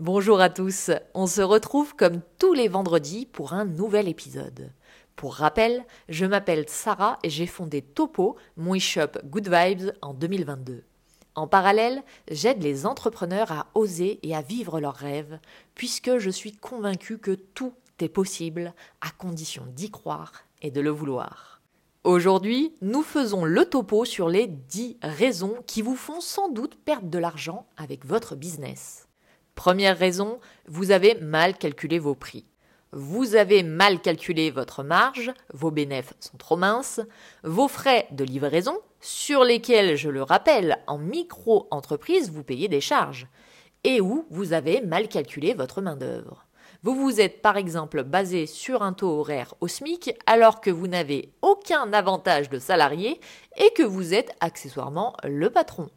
[0.00, 4.72] Bonjour à tous, on se retrouve comme tous les vendredis pour un nouvel épisode.
[5.14, 10.84] Pour rappel, je m'appelle Sarah et j'ai fondé Topo, mon e-shop Good Vibes, en 2022.
[11.34, 15.38] En parallèle, j'aide les entrepreneurs à oser et à vivre leurs rêves,
[15.74, 18.72] puisque je suis convaincue que tout est possible
[19.02, 20.32] à condition d'y croire
[20.62, 21.60] et de le vouloir.
[22.04, 27.10] Aujourd'hui, nous faisons le topo sur les 10 raisons qui vous font sans doute perdre
[27.10, 29.09] de l'argent avec votre business.
[29.62, 32.46] Première raison, vous avez mal calculé vos prix.
[32.92, 37.02] Vous avez mal calculé votre marge, vos bénéfices sont trop minces,
[37.44, 43.26] vos frais de livraison, sur lesquels, je le rappelle, en micro-entreprise, vous payez des charges,
[43.84, 46.46] et où vous avez mal calculé votre main-d'œuvre.
[46.82, 50.88] Vous vous êtes par exemple basé sur un taux horaire au SMIC alors que vous
[50.88, 53.20] n'avez aucun avantage de salarié
[53.58, 55.90] et que vous êtes accessoirement le patron.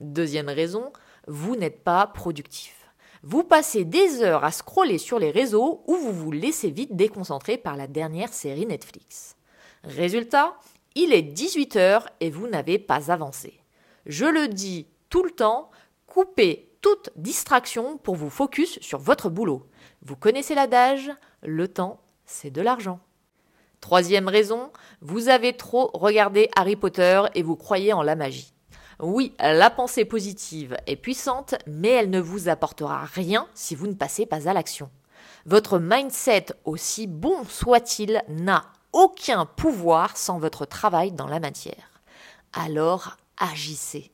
[0.00, 0.92] Deuxième raison,
[1.26, 2.79] vous n'êtes pas productif.
[3.22, 7.58] Vous passez des heures à scroller sur les réseaux ou vous vous laissez vite déconcentrer
[7.58, 9.36] par la dernière série Netflix.
[9.84, 10.56] Résultat,
[10.94, 13.60] il est 18h et vous n'avez pas avancé.
[14.06, 15.70] Je le dis tout le temps,
[16.06, 19.66] coupez toute distraction pour vous focus sur votre boulot.
[20.00, 21.10] Vous connaissez l'adage,
[21.42, 23.00] le temps, c'est de l'argent.
[23.82, 24.70] Troisième raison,
[25.02, 28.54] vous avez trop regardé Harry Potter et vous croyez en la magie.
[29.02, 33.94] Oui, la pensée positive est puissante, mais elle ne vous apportera rien si vous ne
[33.94, 34.90] passez pas à l'action.
[35.46, 42.02] Votre mindset, aussi bon soit-il, n'a aucun pouvoir sans votre travail dans la matière.
[42.52, 44.10] Alors agissez.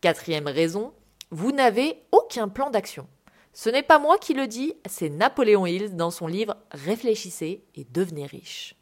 [0.00, 0.94] Quatrième raison,
[1.30, 3.06] vous n'avez aucun plan d'action.
[3.52, 7.84] Ce n'est pas moi qui le dis, c'est Napoléon Hill dans son livre Réfléchissez et
[7.90, 8.74] devenez riche.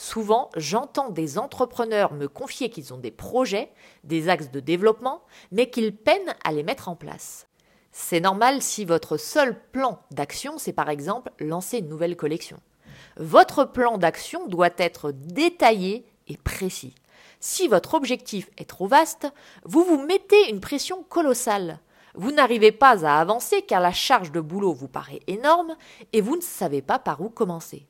[0.00, 3.68] Souvent, j'entends des entrepreneurs me confier qu'ils ont des projets,
[4.04, 7.48] des axes de développement, mais qu'ils peinent à les mettre en place.
[7.90, 12.60] C'est normal si votre seul plan d'action, c'est par exemple lancer une nouvelle collection.
[13.16, 16.94] Votre plan d'action doit être détaillé et précis.
[17.40, 19.26] Si votre objectif est trop vaste,
[19.64, 21.80] vous vous mettez une pression colossale.
[22.14, 25.74] Vous n'arrivez pas à avancer car la charge de boulot vous paraît énorme
[26.12, 27.88] et vous ne savez pas par où commencer.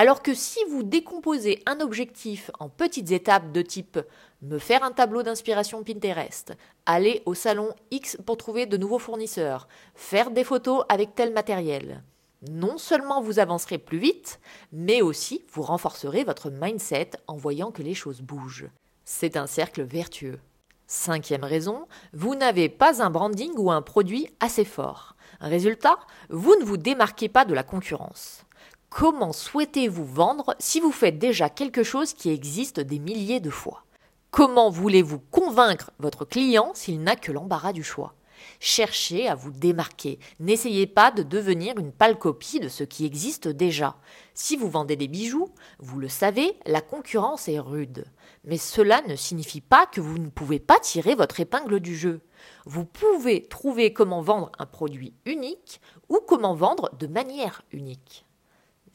[0.00, 3.98] Alors que si vous décomposez un objectif en petites étapes de type
[4.42, 6.52] me faire un tableau d'inspiration Pinterest,
[6.86, 9.66] aller au salon X pour trouver de nouveaux fournisseurs,
[9.96, 12.04] faire des photos avec tel matériel,
[12.48, 14.38] non seulement vous avancerez plus vite,
[14.70, 18.68] mais aussi vous renforcerez votre mindset en voyant que les choses bougent.
[19.04, 20.38] C'est un cercle vertueux.
[20.86, 25.16] Cinquième raison, vous n'avez pas un branding ou un produit assez fort.
[25.40, 25.98] Résultat,
[26.30, 28.44] vous ne vous démarquez pas de la concurrence.
[28.90, 33.84] Comment souhaitez-vous vendre si vous faites déjà quelque chose qui existe des milliers de fois?
[34.30, 38.14] Comment voulez-vous convaincre votre client s'il n'a que l'embarras du choix?
[38.60, 40.18] Cherchez à vous démarquer.
[40.40, 43.96] N'essayez pas de devenir une pâle copie de ce qui existe déjà.
[44.32, 48.06] Si vous vendez des bijoux, vous le savez, la concurrence est rude.
[48.44, 52.20] Mais cela ne signifie pas que vous ne pouvez pas tirer votre épingle du jeu.
[52.64, 58.24] Vous pouvez trouver comment vendre un produit unique ou comment vendre de manière unique.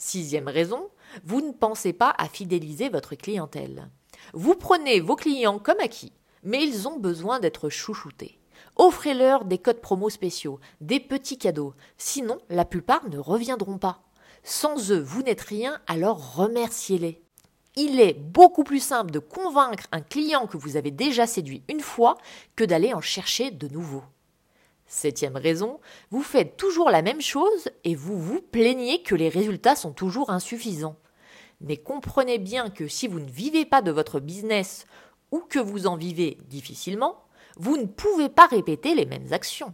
[0.05, 0.89] Sixième raison,
[1.23, 3.89] vous ne pensez pas à fidéliser votre clientèle.
[4.33, 6.11] Vous prenez vos clients comme acquis,
[6.43, 8.37] mais ils ont besoin d'être chouchoutés.
[8.75, 14.01] Offrez-leur des codes promo spéciaux, des petits cadeaux, sinon la plupart ne reviendront pas.
[14.43, 17.23] Sans eux, vous n'êtes rien, alors remerciez-les.
[17.77, 21.79] Il est beaucoup plus simple de convaincre un client que vous avez déjà séduit une
[21.79, 22.17] fois
[22.57, 24.03] que d'aller en chercher de nouveaux.
[24.93, 25.79] Septième raison,
[26.11, 30.29] vous faites toujours la même chose et vous vous plaignez que les résultats sont toujours
[30.29, 30.97] insuffisants.
[31.61, 34.85] Mais comprenez bien que si vous ne vivez pas de votre business
[35.31, 37.25] ou que vous en vivez difficilement,
[37.57, 39.73] vous ne pouvez pas répéter les mêmes actions.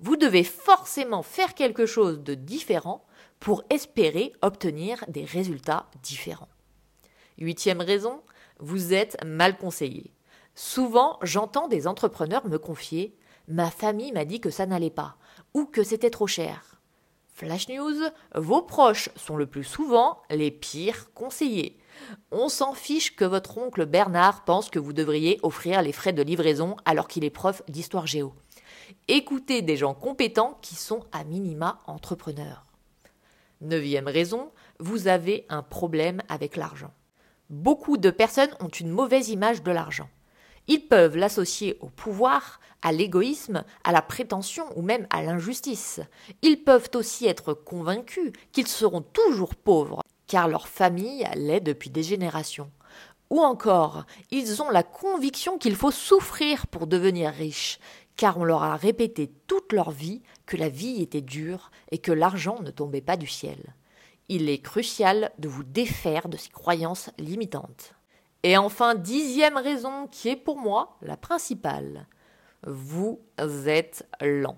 [0.00, 3.06] Vous devez forcément faire quelque chose de différent
[3.38, 6.48] pour espérer obtenir des résultats différents.
[7.38, 8.20] Huitième raison,
[8.58, 10.12] vous êtes mal conseillé.
[10.56, 13.16] Souvent, j'entends des entrepreneurs me confier
[13.48, 15.16] Ma famille m'a dit que ça n'allait pas,
[15.54, 16.80] ou que c'était trop cher.
[17.32, 17.96] Flash News,
[18.34, 21.78] vos proches sont le plus souvent les pires conseillers.
[22.30, 26.22] On s'en fiche que votre oncle Bernard pense que vous devriez offrir les frais de
[26.22, 28.32] livraison alors qu'il est prof d'histoire géo.
[29.08, 32.64] Écoutez des gens compétents qui sont à minima entrepreneurs.
[33.60, 34.50] Neuvième raison,
[34.80, 36.92] vous avez un problème avec l'argent.
[37.50, 40.08] Beaucoup de personnes ont une mauvaise image de l'argent.
[40.68, 46.00] Ils peuvent l'associer au pouvoir, à l'égoïsme, à la prétention ou même à l'injustice.
[46.42, 52.02] Ils peuvent aussi être convaincus qu'ils seront toujours pauvres, car leur famille l'est depuis des
[52.02, 52.70] générations.
[53.30, 57.80] Ou encore, ils ont la conviction qu'il faut souffrir pour devenir riche,
[58.16, 62.12] car on leur a répété toute leur vie que la vie était dure et que
[62.12, 63.74] l'argent ne tombait pas du ciel.
[64.28, 67.95] Il est crucial de vous défaire de ces croyances limitantes.
[68.46, 72.06] Et enfin, dixième raison qui est pour moi la principale.
[72.64, 73.18] Vous
[73.66, 74.56] êtes lent.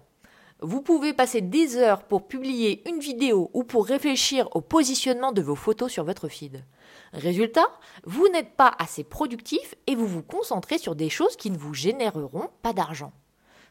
[0.61, 5.41] Vous pouvez passer des heures pour publier une vidéo ou pour réfléchir au positionnement de
[5.41, 6.67] vos photos sur votre feed.
[7.15, 7.67] Résultat,
[8.05, 11.73] vous n'êtes pas assez productif et vous vous concentrez sur des choses qui ne vous
[11.73, 13.15] généreront pas d'argent.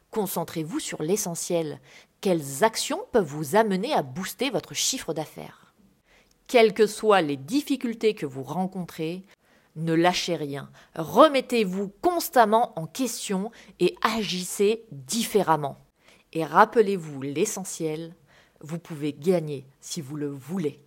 [0.10, 1.80] Concentrez-vous sur l'essentiel.
[2.22, 5.76] Quelles actions peuvent vous amener à booster votre chiffre d'affaires?
[6.48, 9.26] Quelles que soient les difficultés que vous rencontrez,
[9.78, 10.70] ne lâchez rien.
[10.96, 15.78] Remettez-vous constamment en question et agissez différemment.
[16.34, 18.16] Et rappelez-vous l'essentiel,
[18.60, 20.87] vous pouvez gagner si vous le voulez.